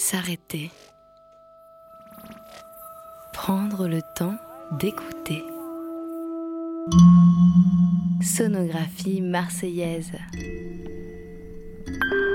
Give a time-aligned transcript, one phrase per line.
[0.00, 0.70] S'arrêter.
[3.32, 4.36] Prendre le temps
[4.78, 5.44] d'écouter.
[8.22, 10.12] Sonographie marseillaise.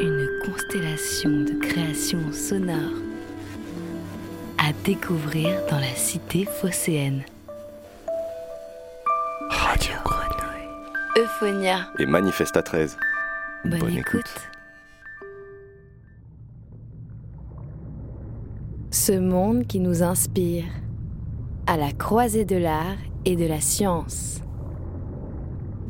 [0.00, 2.98] Une constellation de créations sonores
[4.58, 7.22] à découvrir dans la cité phocéenne.
[9.48, 11.18] Radio Grenouille.
[11.18, 11.88] Euphonia.
[12.00, 12.98] Et Manifesta 13.
[13.64, 14.50] Bonne, écoute.
[19.06, 20.64] Ce monde qui nous inspire,
[21.66, 22.96] à la croisée de l'art
[23.26, 24.40] et de la science.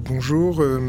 [0.04, 0.80] Bonjour, euh,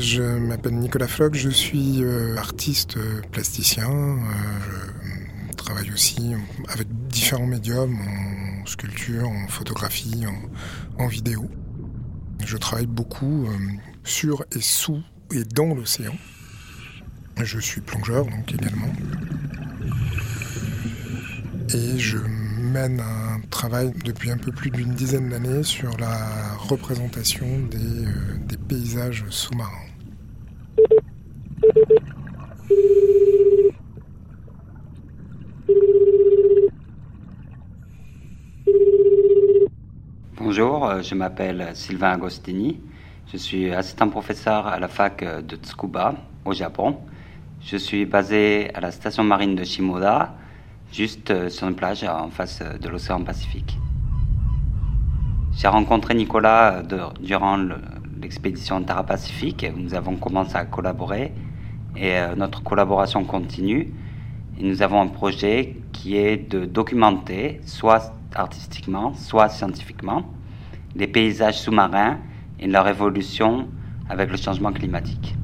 [0.00, 4.18] je m'appelle Nicolas Floch, je suis euh, artiste euh, plasticien.
[5.48, 6.32] je travaille aussi
[6.70, 11.48] avec différents médiums, en sculpture, en photographie, en, en vidéo.
[12.44, 13.46] Je travaille beaucoup
[14.02, 16.16] sur et sous et dans l'océan.
[17.40, 18.88] Je suis plongeur donc également.
[21.72, 27.46] Et je mène un travail depuis un peu plus d'une dizaine d'années sur la représentation
[27.70, 29.70] des, euh, paysages sous-marins.
[40.36, 42.80] Bonjour, euh, je m'appelle Sylvain Agostini.
[43.32, 46.98] Je suis assistant professeur à la fac de Tsukuba au Japon.
[47.60, 50.34] Je suis basé à la station marine de Shimoda,
[50.94, 53.76] juste euh, sur une plage en face euh, de l'océan Pacifique.
[55.56, 57.58] J'ai rencontré Nicolas euh, durant
[58.20, 59.66] l'expédition Terra-Pacifique.
[59.76, 61.32] Nous avons commencé à collaborer
[61.96, 63.92] et notre collaboration continue.
[64.58, 70.24] Nous avons un projet qui est de documenter, soit artistiquement, soit scientifiquement,
[70.96, 72.18] les paysages sous-marins
[72.58, 73.68] et leur évolution
[74.08, 75.36] avec le changement climatique.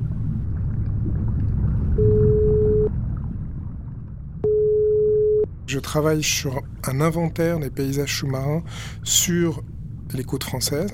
[5.81, 8.63] Je travaille sur un inventaire des paysages sous-marins
[9.03, 9.63] sur
[10.13, 10.93] les côtes françaises,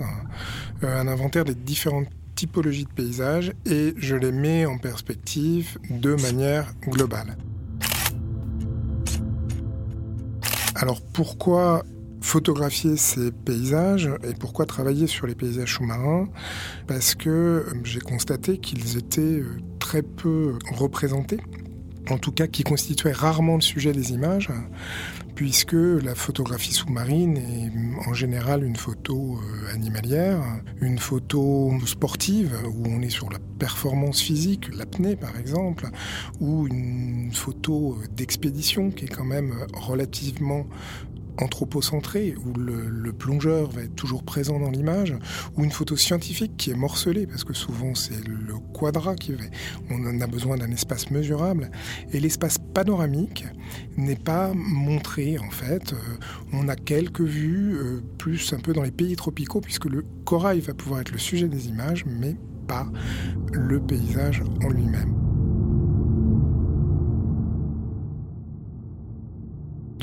[0.84, 2.06] euh, un inventaire des différentes
[2.36, 7.36] typologies de paysages et je les mets en perspective de manière globale.
[10.76, 11.82] Alors pourquoi
[12.20, 16.28] photographier ces paysages et pourquoi travailler sur les paysages sous-marins?
[16.86, 21.40] Parce que euh, j'ai constaté qu'ils étaient euh, très peu représentés
[22.10, 24.50] en tout cas qui constituait rarement le sujet des images,
[25.34, 30.40] puisque la photographie sous-marine est en général une photo euh, animalière,
[30.80, 35.88] une photo sportive, où on est sur la performance physique, l'apnée par exemple,
[36.40, 40.66] ou une photo d'expédition qui est quand même relativement
[41.38, 45.14] anthropocentré, où le, plongeur va être toujours présent dans l'image,
[45.56, 49.44] ou une photo scientifique qui est morcelée, parce que souvent c'est le quadrat qui va.
[49.90, 51.70] On en a besoin d'un espace mesurable.
[52.12, 53.46] Et l'espace panoramique
[53.96, 55.92] n'est pas montré, en fait.
[55.92, 55.96] Euh,
[56.52, 60.60] on a quelques vues, euh, plus un peu dans les pays tropicaux, puisque le corail
[60.60, 62.36] va pouvoir être le sujet des images, mais
[62.66, 62.86] pas
[63.52, 65.25] le paysage en lui-même.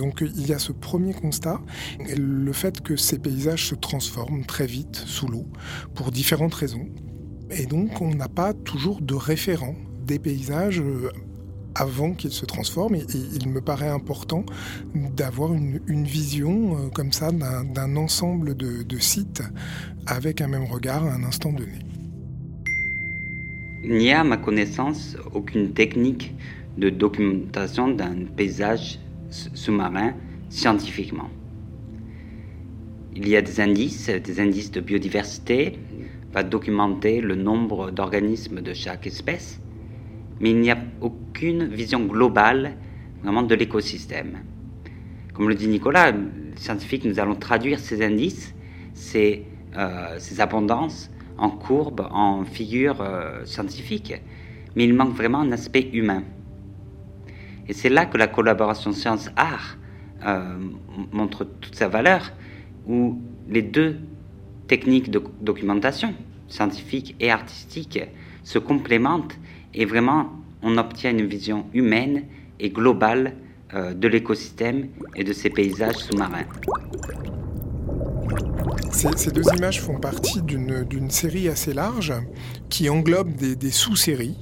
[0.03, 1.62] Donc il y a ce premier constat,
[2.18, 5.46] le fait que ces paysages se transforment très vite sous l'eau
[5.96, 6.90] pour différentes raisons.
[7.52, 9.75] Et donc on n'a pas toujours de référent
[10.06, 11.09] des paysages euh,
[11.74, 12.96] avant qu'ils se transforment.
[12.96, 14.46] Et, il me paraît important
[14.94, 19.42] d'avoir une, vision euh, comme ça d'un ensemble de, de sites
[20.06, 21.80] avec un même regard à un instant donné.
[23.86, 26.36] Il n'y a, à ma connaissance, aucune technique
[26.78, 29.00] de documentation d'un paysage
[29.53, 30.13] sous-marin
[30.49, 31.29] scientifiquement.
[33.16, 35.79] Il y a des indices, des indices de biodiversité,
[36.31, 39.59] va documenter le nombre d'organismes de chaque espèce,
[40.39, 42.75] mais il n'y a aucune vision globale
[43.21, 44.39] vraiment de l'écosystème.
[45.33, 46.11] Comme le dit Nicolas,
[46.55, 48.53] scientifique, nous allons traduire ces indices,
[48.94, 49.45] ces,
[49.77, 54.13] euh, ces abondances en courbes, en figures euh, scientifiques,
[54.75, 56.23] mais il manque vraiment un aspect humain.
[57.68, 59.77] Et c'est là que la collaboration science-art
[60.25, 60.57] euh,
[61.12, 62.31] montre toute sa valeur,
[62.88, 63.19] où
[63.50, 63.98] les deux
[64.68, 66.13] techniques de documentation,
[66.48, 68.00] scientifique et artistique,
[68.44, 69.38] se complémentent
[69.74, 70.31] et vraiment
[70.62, 72.24] on obtient une vision humaine
[72.60, 73.36] et globale
[73.74, 76.45] euh, de l'écosystème et de ses paysages sous-marins.
[78.91, 82.13] Ces, deux images font partie d'une série assez large
[82.69, 84.38] qui englobe des, sous-séries,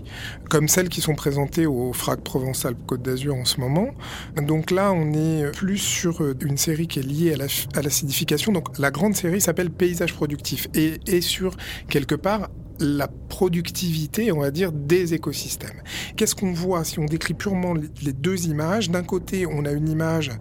[0.49, 3.89] comme celles qui sont présentées au FRAC Provençal Côte d'Azur en ce moment.
[4.35, 8.51] Donc là, on est plus sur euh, une série qui est liée à l'acidification.
[8.51, 11.55] Donc la grande série s'appelle Paysage productif et est sur
[11.89, 12.49] quelque part
[12.81, 15.81] la productivité, on va dire, des écosystèmes.
[16.15, 18.89] Qu'est-ce qu'on voit si on décrit purement les deux images?
[18.89, 20.31] D'un côté, on a une image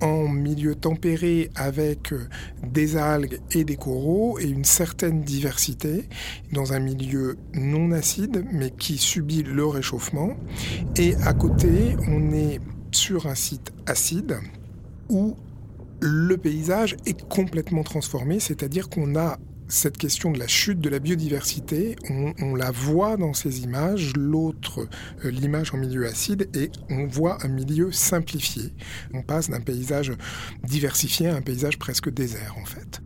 [0.00, 2.28] en milieu tempéré avec euh,
[2.66, 6.08] des algues et des coraux et une certaine diversité
[6.52, 10.34] dans un milieu non acide mais qui subit le réchauffement.
[10.96, 12.58] Et à côté, on est
[12.90, 14.38] sur un site acide
[15.08, 15.36] où
[16.00, 19.38] le paysage est complètement transformé, c'est-à-dire qu'on a
[19.72, 24.86] cette question de la chute de la biodiversité, on, la voit dans ces images, l'autre,
[25.24, 28.64] euh, l'image en milieu acide, et on voit un milieu simplifié.
[29.14, 30.12] On passe d'un paysage
[30.62, 33.00] diversifié à un paysage presque désert en fait.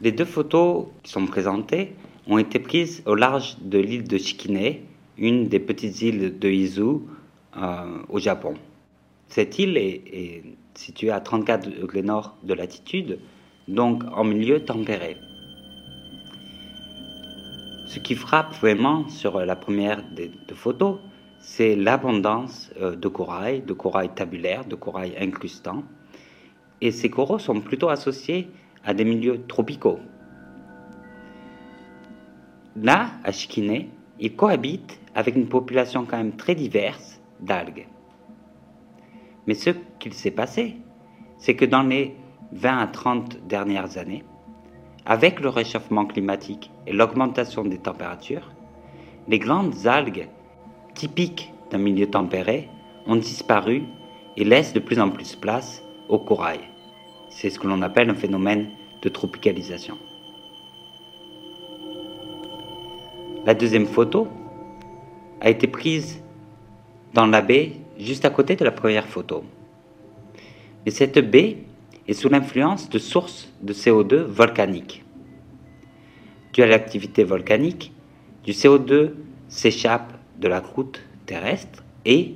[0.00, 1.94] Les deux photos qui sont présentées
[2.26, 4.76] ont été prises au large de l'île de Shikine,
[5.18, 6.82] une des petites îles de Izu
[7.56, 8.54] euh, au Japon.
[9.28, 10.42] Cette île est,
[10.74, 13.18] située à 34 degrés nord de latitude,
[13.66, 15.16] donc en milieu tempéré.
[17.86, 20.98] Ce qui frappe vraiment sur la première des photos,
[21.40, 25.84] c'est l'abondance euh, de corail, de corail tabulaire, de corail incrustant.
[26.80, 28.48] Et ces coraux sont plutôt associés
[28.84, 30.00] à des milieux tropicaux.
[32.82, 33.86] Là, à Chikine,
[34.20, 37.86] ils cohabitent avec une population quand même très diverse d'algues.
[39.46, 40.76] Mais ce qu'il s'est passé,
[41.38, 42.16] c'est que dans les
[42.52, 44.24] 20 à 30 dernières années,
[45.04, 48.50] avec le réchauffement climatique et l'augmentation des températures,
[49.28, 50.28] les grandes algues
[50.94, 52.68] typiques d'un milieu tempéré
[53.06, 53.84] ont disparu
[54.36, 56.60] et laissent de plus en plus place au corail.
[57.28, 58.68] C'est ce que l'on appelle un phénomène
[59.02, 59.98] de tropicalisation.
[63.44, 64.26] La deuxième photo
[65.40, 66.22] a été prise
[67.14, 69.44] dans la baie juste à côté de la première photo.
[70.84, 71.58] Et cette baie
[72.06, 75.04] est sous l'influence de sources de CO2 volcaniques.
[76.52, 77.92] Dû à l'activité volcanique,
[78.44, 79.12] du CO2
[79.48, 82.34] s'échappe de la croûte terrestre et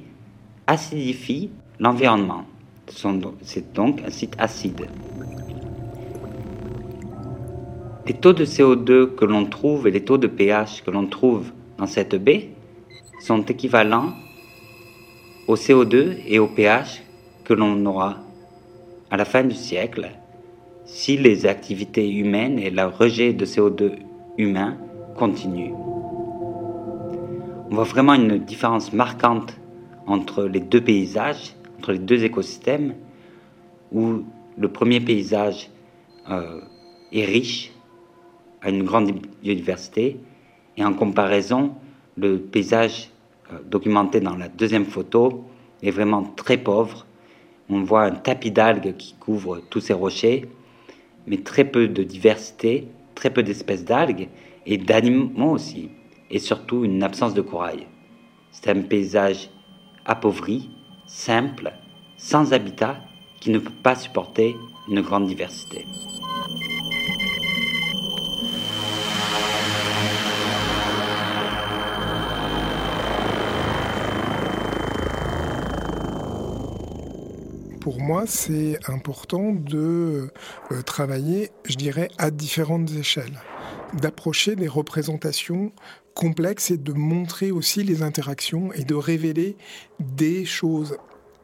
[0.66, 2.44] acidifie l'environnement.
[3.42, 4.86] C'est donc un site acide.
[8.06, 11.52] Les taux de CO2 que l'on trouve et les taux de pH que l'on trouve
[11.78, 12.50] dans cette baie
[13.20, 14.12] sont équivalents
[15.50, 17.02] au CO2 et au pH
[17.42, 18.18] que l'on aura
[19.10, 20.12] à la fin du siècle
[20.84, 23.94] si les activités humaines et le rejet de CO2
[24.38, 24.76] humain
[25.16, 25.74] continuent.
[27.68, 29.56] On voit vraiment une différence marquante
[30.06, 32.94] entre les deux paysages, entre les deux écosystèmes,
[33.90, 34.22] où
[34.56, 35.68] le premier paysage
[36.30, 36.60] euh,
[37.12, 37.72] est riche,
[38.62, 39.10] a une grande
[39.42, 40.20] biodiversité,
[40.76, 41.72] et en comparaison,
[42.16, 43.10] le paysage
[43.66, 45.44] documenté dans la deuxième photo
[45.82, 47.06] est vraiment très pauvre.
[47.68, 50.46] On voit un tapis d'algues qui couvre tous ces rochers,
[51.26, 54.28] mais très peu de diversité, très peu d'espèces d'algues
[54.66, 55.90] et d'animaux aussi,
[56.30, 57.86] et surtout une absence de corail.
[58.50, 59.50] C'est un paysage
[60.04, 60.70] appauvri,
[61.06, 61.72] simple,
[62.16, 62.98] sans habitat,
[63.40, 64.56] qui ne peut pas supporter
[64.88, 65.86] une grande diversité.
[77.90, 80.30] Pour moi, c'est important de
[80.70, 83.40] euh, travailler, je dirais, à différentes échelles,
[83.94, 85.72] d'approcher des représentations
[86.14, 89.56] complexes et de montrer aussi les interactions et de révéler
[89.98, 90.98] des choses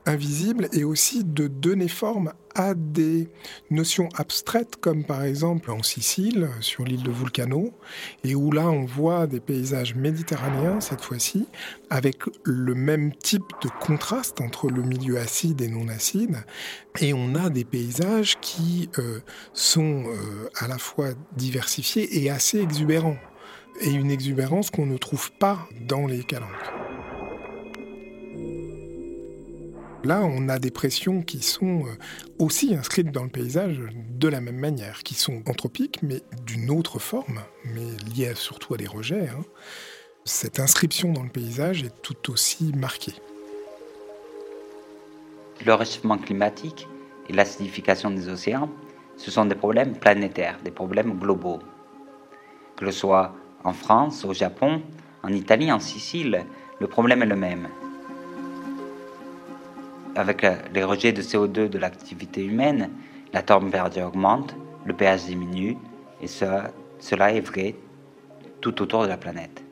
[0.07, 3.29] invisible et aussi de donner forme à des
[3.71, 7.73] notions abstraites comme par exemple en Sicile sur l'île de Vulcano
[8.25, 11.47] et où là on voit des paysages méditerranéens cette fois-ci
[11.91, 16.37] avec le même type de contraste entre le milieu acide et non acide
[17.01, 19.21] et on a des paysages qui euh,
[19.53, 23.19] sont euh, à la fois diversifiés et assez exubérants
[23.81, 26.86] et une exubérance qu'on ne trouve pas dans les calanques.
[30.07, 31.99] Là, on a des pressions qui sont euh,
[32.39, 37.01] aussi inscrites dans le paysage de la même manière, qui sont anthropiques, mais d'une autre
[37.01, 39.29] forme, mais liées surtout à des rejets.
[39.29, 39.43] Hein.
[40.25, 43.15] Cette inscription dans le paysage est tout aussi marquée.
[45.65, 46.87] Le réchauffement climatique
[47.29, 48.71] et l'acidification des océans,
[49.17, 51.59] ce sont des problèmes planétaires, des problèmes globaux.
[52.77, 53.35] Que ce soit
[53.65, 54.83] en France, au Japon,
[55.25, 56.45] en Italie, en Sicile,
[56.79, 57.67] le problème est le même
[60.17, 62.91] avec les rejets de CO2 de l'activité humaine,
[63.33, 65.77] la température augmente, le pH diminue,
[66.23, 67.75] et cela est vrai
[68.61, 69.63] tout autour de la planète.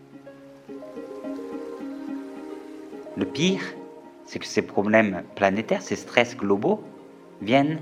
[3.16, 3.62] Le pire,
[4.26, 6.82] c'est que ces problèmes planétaires, ces stress globaux,
[7.40, 7.80] viennent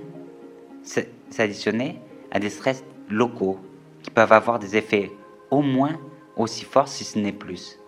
[1.30, 2.00] s'additionner
[2.30, 3.58] à des stress locaux
[4.02, 5.10] qui peuvent avoir des effets
[5.50, 5.98] au moins
[6.36, 7.78] aussi forts si ce n'est plus.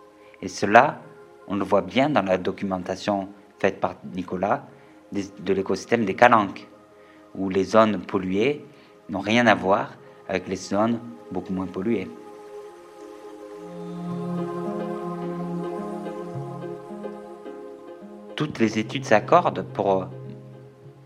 [0.43, 1.01] Et cela,
[1.49, 3.29] on le voit bien dans la documentation
[3.65, 4.67] faite par Nicolas
[5.13, 6.69] de l'écosystème des calanques,
[7.35, 8.63] où les zones polluées
[9.09, 9.87] n'ont rien à voir
[10.29, 10.99] avec les zones
[11.31, 12.09] beaucoup moins polluées.
[18.37, 20.09] Toutes les études s'accordent pour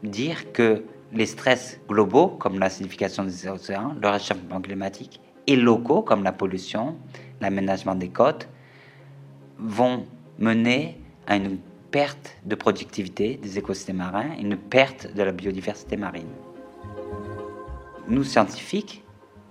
[0.03, 6.25] dire que les stress globaux, comme l'acidification des océans, le réchauffement climatique, et locaux, comme
[6.25, 6.97] la pollution,
[7.41, 8.49] l'aménagement des côtes,
[9.59, 10.07] vont
[10.38, 11.59] mener à une
[11.90, 16.28] perte de productivité des écosystèmes marins, une perte de la biodiversité marine.
[18.09, 19.04] Nous, scientifiques,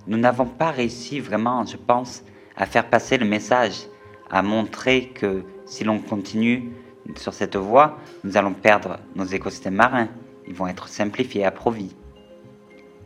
[0.08, 2.24] nous n'avons pas réussi vraiment, je pense,
[2.56, 3.88] à faire passer le message,
[4.30, 6.72] à montrer que si l'on continue
[7.16, 10.10] sur cette voie, nous allons perdre nos écosystèmes marins.
[10.48, 11.96] Ils vont être simplifiés à profit.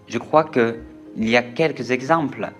[0.07, 0.75] Je crois qu'il
[1.17, 2.51] y a quelques exemples,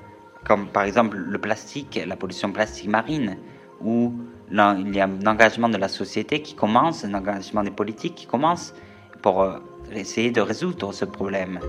[0.45, 3.37] comme par exemple le plastique, la pollution plastique marine,
[3.83, 4.13] où
[4.51, 8.25] il y a un engagement de la société qui commence, un engagement des politiques qui
[8.25, 8.73] commence
[9.21, 9.59] pour euh,
[9.93, 11.59] essayer de résoudre ce problème.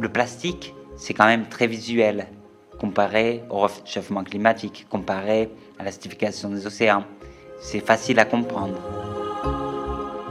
[0.00, 2.26] Le plastique, c'est quand même très visuel
[2.80, 7.04] comparé au réchauffement climatique, comparé à l'acidification des océans.
[7.60, 8.76] C'est facile à comprendre.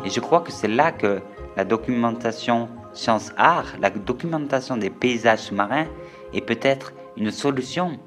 [0.06, 1.22] Et je crois que c'est là que
[1.56, 5.88] la documentation science-art, la documentation des paysages sous-marins
[6.34, 7.98] est peut-être une solution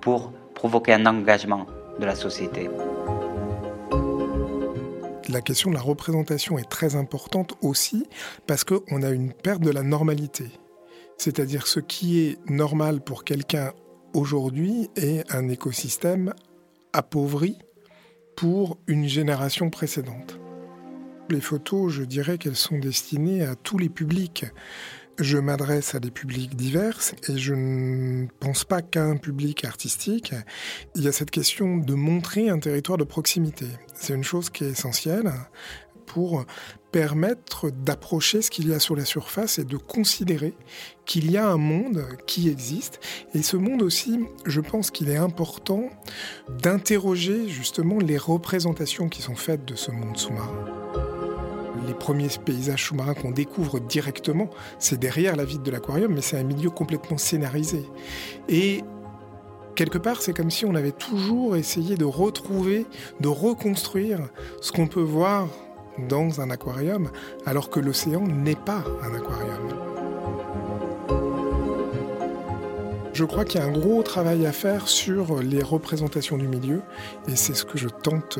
[0.00, 1.66] pour provoquer un engagement
[2.06, 2.14] la.
[5.28, 8.06] La question de la représentation est très importante aussi
[8.46, 10.46] parce qu'on a une perte de la normalité.
[11.18, 13.72] C'est-à-dire ce qui est normal pour quelqu'un
[14.14, 16.32] aujourd'hui est un écosystème
[16.92, 17.58] appauvri
[18.36, 20.38] pour une génération précédente.
[21.30, 24.46] Les photos, je dirais qu'elles sont destinées à tous les publics.
[25.18, 30.32] Je m'adresse à des publics divers et je ne pense pas qu'à un public artistique.
[30.94, 33.66] Il y a cette question de montrer un territoire de proximité.
[33.94, 35.32] C'est une chose qui est essentielle
[36.06, 36.44] pour
[36.92, 40.54] permettre d'approcher ce qu'il y a sur la surface et de considérer
[41.04, 43.00] qu'il y a un monde qui existe.
[43.34, 45.90] Et ce monde aussi, je pense qu'il est important
[46.62, 51.17] d'interroger justement les représentations qui sont faites de ce monde sous-marin
[51.88, 56.38] les premiers paysages sous-marins qu'on découvre directement, c'est derrière la vitre de l'aquarium, mais c'est
[56.38, 57.84] un milieu complètement scénarisé.
[58.48, 58.84] Et
[59.74, 62.86] quelque part, c'est comme si on avait toujours essayé de retrouver,
[63.20, 64.20] de reconstruire
[64.60, 65.48] ce qu'on peut voir
[66.08, 67.10] dans un aquarium,
[67.46, 69.68] alors que l'océan n'est pas un aquarium.
[73.14, 76.82] Je crois qu'il y a un gros travail à faire sur les représentations du milieu,
[77.26, 78.38] et c'est ce que je tente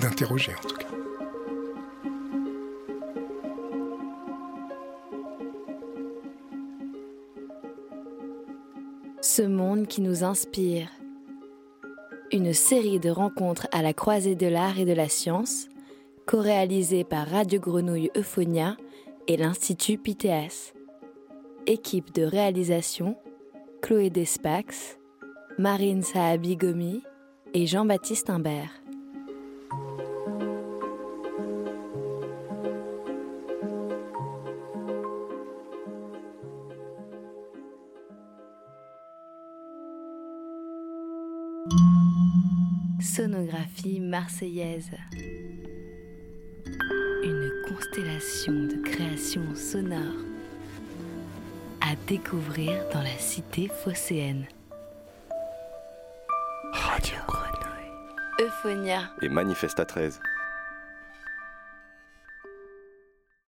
[0.00, 0.87] d'interroger en tout cas.
[9.88, 10.88] Qui nous inspire.
[12.30, 15.68] Une série de rencontres à la croisée de l'art et de la science,
[16.26, 18.76] co-réalisée par Radio Grenouille Euphonia
[19.26, 20.74] et l'Institut PTS.
[21.66, 23.16] Équipe de réalisation
[23.82, 24.98] Chloé Despax,
[25.58, 27.02] Marine Saabi-Gomi
[27.54, 28.77] et Jean-Baptiste Imbert.
[43.00, 44.90] Sonographie marseillaise.
[47.24, 50.24] Une constellation de créations sonores
[51.80, 54.46] à découvrir dans la cité phocéenne.
[56.72, 57.92] Radio Grenouille.
[58.40, 59.10] Euphonia.
[59.22, 60.20] Et Manifesta 13.